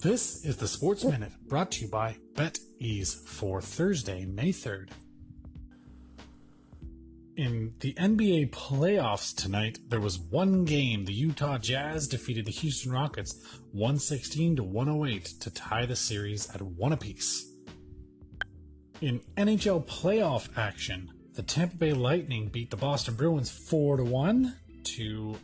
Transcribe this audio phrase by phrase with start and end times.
[0.00, 4.90] This is the Sports Minute brought to you by BetEase for Thursday, May 3rd.
[7.34, 11.04] In the NBA playoffs tonight, there was one game.
[11.04, 13.42] The Utah Jazz defeated the Houston Rockets
[13.72, 17.50] 116 to 108 to tie the series at one apiece.
[19.00, 24.56] In NHL playoff action, the Tampa Bay Lightning beat the Boston Bruins 4 to 1
[24.84, 25.36] to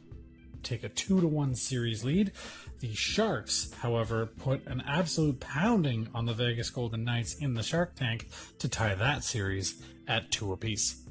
[0.65, 2.33] take a 2 to 1 series lead.
[2.81, 7.95] The Sharks, however, put an absolute pounding on the Vegas Golden Knights in the Shark
[7.95, 8.29] Tank
[8.59, 11.05] to tie that series at 2 apiece.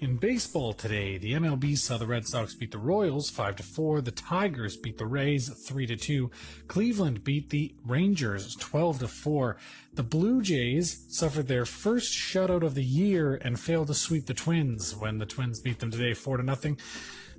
[0.00, 4.02] In baseball today, the MLB saw the Red Sox beat the Royals 5 to 4,
[4.02, 6.30] the Tigers beat the Rays 3 to 2,
[6.66, 9.56] Cleveland beat the Rangers 12 to 4.
[9.94, 14.34] The Blue Jays suffered their first shutout of the year and failed to sweep the
[14.34, 16.76] Twins when the Twins beat them today 4 to nothing.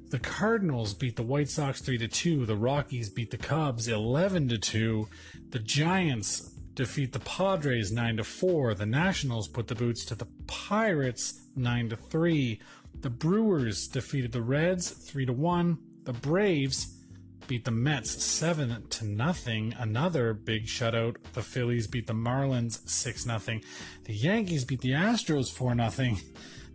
[0.10, 4.50] The Cardinals beat the White Sox 3 to 2, the Rockies beat the Cubs 11
[4.50, 5.08] to 2,
[5.50, 8.76] the Giants defeat the Padres 9 to 4.
[8.76, 12.60] The Nationals put the boots to the Pirates 9 to 3.
[13.00, 15.78] The Brewers defeated the Reds 3 to 1.
[16.04, 17.02] The Braves
[17.48, 19.74] beat the Mets 7 to nothing.
[19.78, 21.16] Another big shutout.
[21.34, 23.40] The Phillies beat the Marlins 6 0.
[24.04, 26.16] The Yankees beat the Astros 4 0.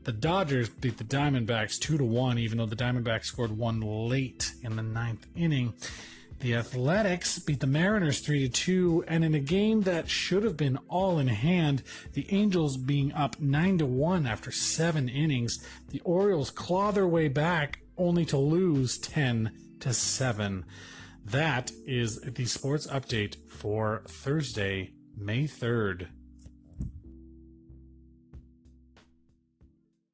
[0.05, 4.53] The Dodgers beat the Diamondbacks 2 to 1 even though the Diamondbacks scored one late
[4.63, 5.75] in the ninth inning.
[6.41, 10.57] The Athletics beat the Mariners 3 to 2 and in a game that should have
[10.57, 11.83] been all in hand,
[12.15, 17.29] the Angels being up 9 to 1 after 7 innings, the Orioles claw their way
[17.29, 20.65] back only to lose 10 to 7.
[21.27, 26.09] That is the sports update for Thursday, May 3rd.